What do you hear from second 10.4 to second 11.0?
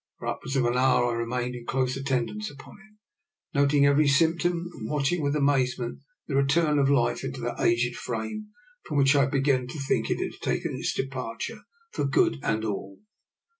taken its